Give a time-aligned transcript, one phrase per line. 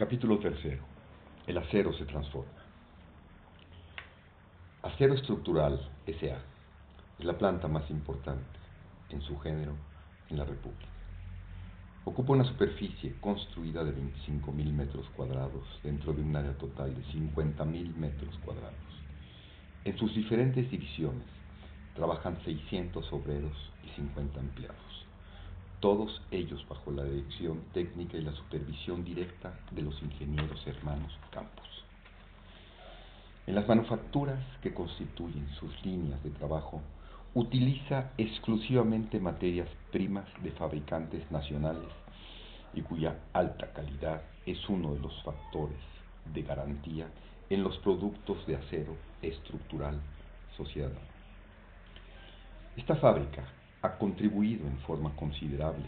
[0.00, 0.82] Capítulo tercero.
[1.46, 2.62] El acero se transforma.
[4.80, 6.38] Acero Estructural S.A.
[7.18, 8.58] es la planta más importante
[9.10, 9.74] en su género
[10.30, 10.88] en la República.
[12.06, 17.94] Ocupa una superficie construida de 25.000 metros cuadrados dentro de un área total de 50.000
[17.96, 18.72] metros cuadrados.
[19.84, 21.28] En sus diferentes divisiones
[21.94, 25.09] trabajan 600 obreros y 50 empleados
[25.80, 31.66] todos ellos bajo la dirección técnica y la supervisión directa de los ingenieros hermanos Campos.
[33.46, 36.82] En las manufacturas que constituyen sus líneas de trabajo,
[37.34, 41.88] utiliza exclusivamente materias primas de fabricantes nacionales
[42.74, 45.78] y cuya alta calidad es uno de los factores
[46.32, 47.08] de garantía
[47.48, 50.00] en los productos de acero estructural
[50.56, 50.90] Sociedad.
[52.76, 53.44] Esta fábrica
[53.82, 55.86] ha contribuido en forma considerable,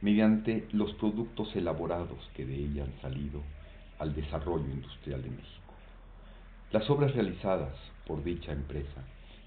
[0.00, 3.42] mediante los productos elaborados que de ella han salido,
[3.98, 5.72] al desarrollo industrial de México.
[6.70, 7.74] Las obras realizadas
[8.06, 9.02] por dicha empresa,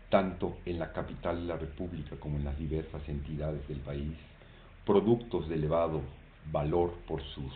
[0.10, 4.18] tanto en la capital de la República como en las diversas entidades del país,
[4.86, 6.02] productos de elevado
[6.52, 7.54] valor por sus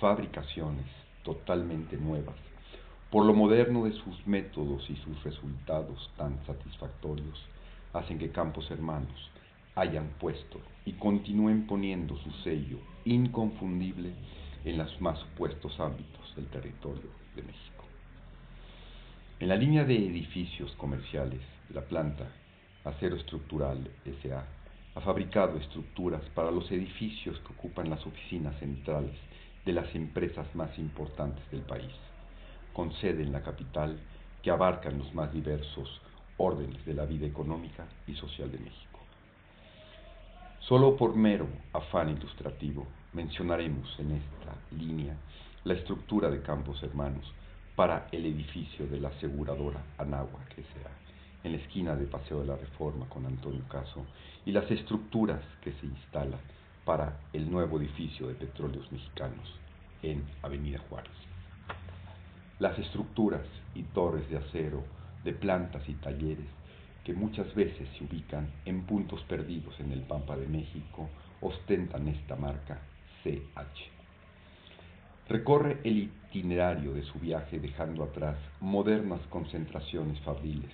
[0.00, 0.86] fabricaciones
[1.22, 2.36] totalmente nuevas,
[3.10, 7.46] por lo moderno de sus métodos y sus resultados tan satisfactorios,
[7.92, 9.30] hacen que Campos Hermanos
[9.76, 14.12] hayan puesto y continúen poniendo su sello inconfundible
[14.64, 17.84] en los más opuestos ámbitos del territorio de México.
[19.40, 22.30] En la línea de edificios comerciales, la planta
[22.84, 23.90] Acero Estructural
[24.22, 24.44] SA
[24.94, 29.16] ha fabricado estructuras para los edificios que ocupan las oficinas centrales
[29.64, 31.92] de las empresas más importantes del país,
[32.72, 33.98] con sede en la capital
[34.42, 36.00] que abarcan los más diversos
[36.36, 38.93] órdenes de la vida económica y social de México.
[40.68, 45.14] Solo por mero afán ilustrativo mencionaremos en esta línea
[45.62, 47.30] la estructura de Campos Hermanos
[47.76, 51.46] para el edificio de la aseguradora Anáhuac S.A.
[51.46, 54.06] en la esquina de Paseo de la Reforma con Antonio Caso
[54.46, 56.40] y las estructuras que se instalan
[56.86, 59.60] para el nuevo edificio de Petróleos Mexicanos
[60.02, 61.12] en Avenida Juárez.
[62.58, 63.44] Las estructuras
[63.74, 64.82] y torres de acero
[65.24, 66.48] de plantas y talleres
[67.04, 71.08] que muchas veces se ubican en puntos perdidos en el Pampa de México,
[71.40, 72.80] ostentan esta marca
[73.22, 73.94] CH.
[75.28, 80.70] Recorre el itinerario de su viaje dejando atrás modernas concentraciones fabriles,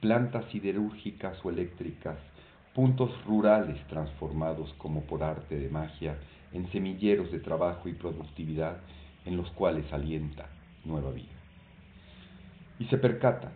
[0.00, 2.18] plantas siderúrgicas o eléctricas,
[2.74, 6.18] puntos rurales transformados como por arte de magia
[6.52, 8.78] en semilleros de trabajo y productividad
[9.24, 10.48] en los cuales alienta
[10.84, 11.28] nueva vida.
[12.78, 13.52] Y se percata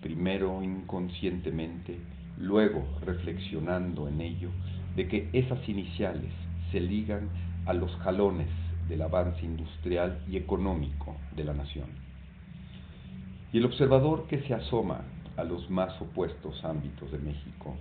[0.00, 1.98] primero inconscientemente,
[2.38, 4.50] luego reflexionando en ello,
[4.96, 6.32] de que esas iniciales
[6.72, 7.28] se ligan
[7.66, 8.48] a los jalones
[8.88, 11.88] del avance industrial y económico de la nación.
[13.52, 15.02] Y el observador que se asoma
[15.36, 17.76] a los más opuestos ámbitos de México,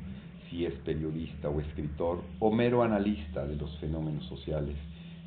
[0.49, 4.75] si es periodista o escritor o mero analista de los fenómenos sociales,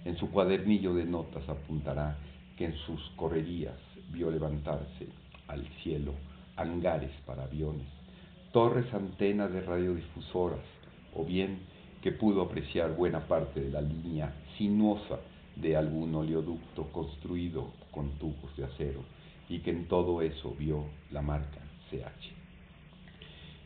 [0.04, 2.16] en su cuadernillo de notas apuntará
[2.56, 3.76] que en sus correrías
[4.10, 5.08] vio levantarse
[5.48, 6.14] al cielo
[6.60, 7.86] hangares para aviones,
[8.52, 10.64] torres antenas de radiodifusoras,
[11.14, 11.60] o bien
[12.02, 15.20] que pudo apreciar buena parte de la línea sinuosa
[15.56, 19.02] de algún oleoducto construido con tubos de acero,
[19.48, 21.60] y que en todo eso vio la marca
[21.90, 22.32] CH.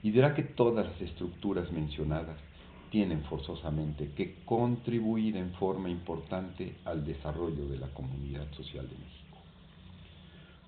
[0.03, 2.39] Y dirá que todas las estructuras mencionadas
[2.91, 9.24] tienen forzosamente que contribuir en forma importante al desarrollo de la comunidad social de México.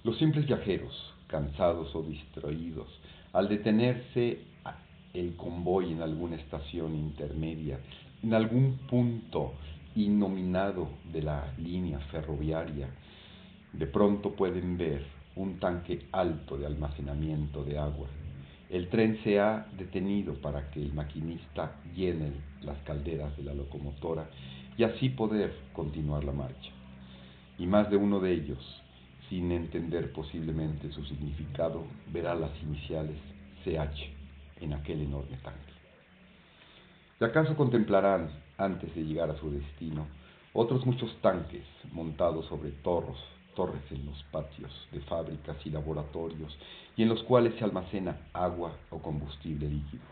[0.07, 0.95] Los simples viajeros,
[1.27, 2.87] cansados o distraídos,
[3.33, 4.39] al detenerse
[5.13, 7.81] el convoy en alguna estación intermedia,
[8.23, 9.55] en algún punto
[9.97, 12.89] innominado de la línea ferroviaria,
[13.73, 18.07] de pronto pueden ver un tanque alto de almacenamiento de agua.
[18.71, 22.31] El tren se ha detenido para que el maquinista llene
[22.63, 24.31] las calderas de la locomotora
[24.79, 26.71] y así poder continuar la marcha.
[27.59, 28.83] Y más de uno de ellos
[29.29, 33.19] sin entender posiblemente su significado, verá las iniciales
[33.65, 34.11] CH
[34.61, 35.73] en aquel enorme tanque.
[37.21, 40.07] ¿Y acaso contemplarán, antes de llegar a su destino,
[40.53, 43.19] otros muchos tanques montados sobre torros,
[43.55, 46.57] torres en los patios de fábricas y laboratorios,
[46.97, 50.05] y en los cuales se almacena agua o combustible líquido?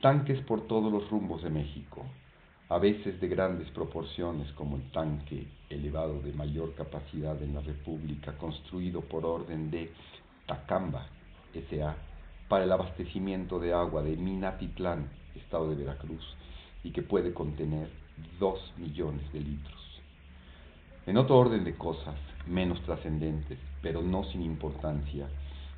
[0.00, 2.04] Tanques por todos los rumbos de México,
[2.68, 8.36] a veces de grandes proporciones como el tanque elevado de mayor capacidad en la República
[8.38, 9.92] construido por orden de
[10.46, 11.06] Tacamba
[11.52, 11.94] S.A.
[12.48, 16.24] para el abastecimiento de agua de Minatitlán, estado de Veracruz,
[16.82, 17.88] y que puede contener
[18.38, 20.00] dos millones de litros.
[21.06, 22.16] En otro orden de cosas,
[22.46, 25.28] menos trascendentes, pero no sin importancia,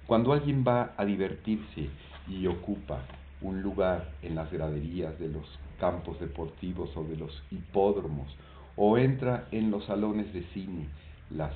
[0.07, 1.91] cuando alguien va a divertirse
[2.29, 3.03] y ocupa
[3.41, 5.47] un lugar en las graderías de los
[5.79, 8.35] campos deportivos o de los hipódromos,
[8.77, 10.89] o entra en los salones de cine,
[11.31, 11.55] las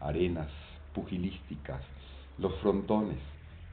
[0.00, 0.48] arenas
[0.94, 1.82] pugilísticas,
[2.38, 3.18] los frontones,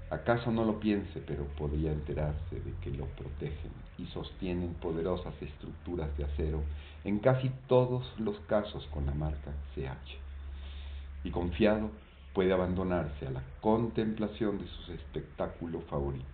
[0.10, 6.16] acaso no lo piense, pero podría enterarse de que lo protegen y sostienen poderosas estructuras
[6.18, 6.62] de acero,
[7.04, 10.18] en casi todos los casos con la marca CH.
[11.24, 11.90] Y confiado,
[12.34, 16.25] puede abandonarse a la contemplación de su espectáculo favorito.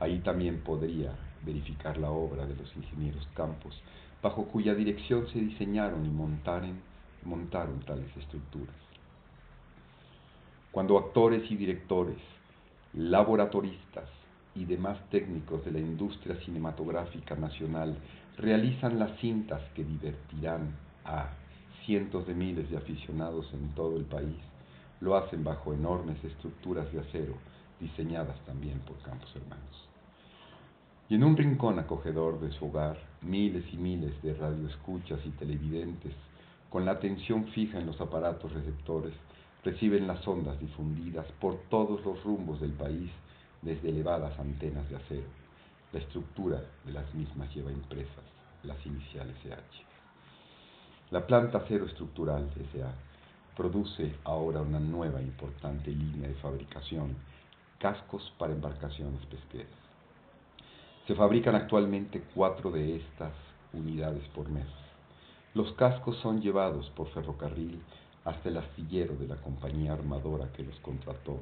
[0.00, 1.12] Ahí también podría
[1.44, 3.80] verificar la obra de los ingenieros Campos,
[4.22, 6.80] bajo cuya dirección se diseñaron y montaron,
[7.24, 8.74] montaron tales estructuras.
[10.72, 12.18] Cuando actores y directores,
[12.94, 14.08] laboratoristas
[14.54, 17.96] y demás técnicos de la industria cinematográfica nacional
[18.38, 20.74] realizan las cintas que divertirán
[21.04, 21.28] a
[21.84, 24.38] cientos de miles de aficionados en todo el país,
[25.00, 27.34] lo hacen bajo enormes estructuras de acero
[27.84, 29.88] diseñadas también por Campos Hermanos.
[31.08, 36.14] Y en un rincón acogedor de su hogar, miles y miles de radioescuchas y televidentes,
[36.70, 39.12] con la atención fija en los aparatos receptores,
[39.62, 43.10] reciben las ondas difundidas por todos los rumbos del país
[43.60, 45.28] desde elevadas antenas de acero.
[45.92, 48.24] La estructura de las mismas lleva impresas
[48.62, 49.84] las iniciales SH.
[51.10, 52.92] La planta acero estructural SA
[53.56, 57.14] produce ahora una nueva importante línea de fabricación,
[57.78, 59.72] cascos para embarcaciones pesqueras.
[61.06, 63.32] Se fabrican actualmente cuatro de estas
[63.72, 64.66] unidades por mes.
[65.52, 67.80] Los cascos son llevados por ferrocarril
[68.24, 71.38] hasta el astillero de la compañía armadora que los contrató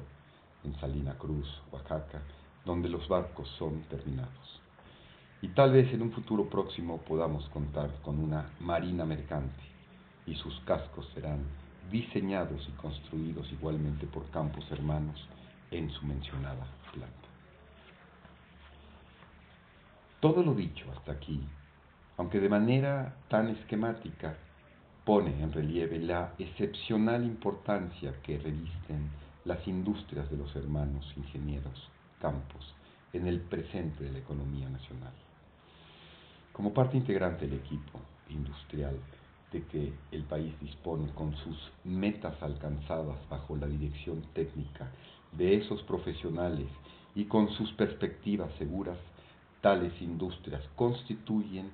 [0.63, 2.21] en Salina Cruz, Oaxaca,
[2.65, 4.61] donde los barcos son terminados.
[5.41, 9.63] Y tal vez en un futuro próximo podamos contar con una marina mercante
[10.25, 11.43] y sus cascos serán
[11.91, 15.27] diseñados y construidos igualmente por campos hermanos
[15.73, 17.27] en su mencionada planta.
[20.19, 21.41] Todo lo dicho hasta aquí,
[22.17, 24.35] aunque de manera tan esquemática,
[25.03, 29.09] pone en relieve la excepcional importancia que revisten
[29.45, 31.89] las industrias de los hermanos ingenieros
[32.21, 32.73] Campos
[33.11, 35.11] en el presente de la economía nacional.
[36.53, 37.99] Como parte integrante del equipo
[38.29, 38.97] industrial
[39.51, 44.89] de que el país dispone con sus metas alcanzadas bajo la dirección técnica
[45.37, 46.67] de esos profesionales
[47.15, 48.97] y con sus perspectivas seguras,
[49.61, 51.71] tales industrias constituyen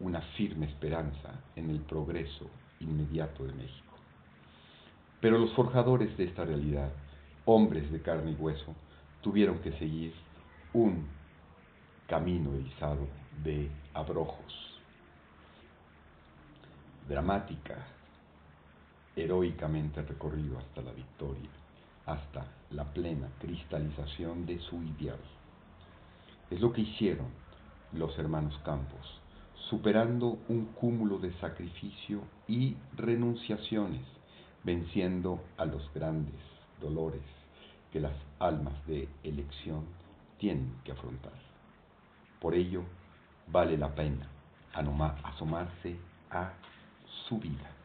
[0.00, 2.46] una firme esperanza en el progreso
[2.80, 3.94] inmediato de México.
[5.20, 6.90] Pero los forjadores de esta realidad,
[7.44, 8.74] hombres de carne y hueso,
[9.20, 10.14] tuvieron que seguir
[10.72, 11.06] un
[12.06, 13.06] camino erizado
[13.42, 14.80] de abrojos,
[17.08, 17.86] dramática,
[19.16, 21.50] heroicamente recorrido hasta la victoria,
[22.08, 25.20] hasta la plena cristalización de su ideal.
[26.50, 27.26] Es lo que hicieron
[27.92, 29.20] los hermanos Campos
[29.68, 34.02] superando un cúmulo de sacrificio y renunciaciones,
[34.64, 36.40] venciendo a los grandes
[36.80, 37.22] dolores
[37.92, 39.84] que las almas de elección
[40.38, 41.32] tienen que afrontar.
[42.40, 42.84] Por ello,
[43.48, 44.26] vale la pena
[44.72, 45.96] asomarse
[46.30, 46.52] a
[47.28, 47.77] su vida.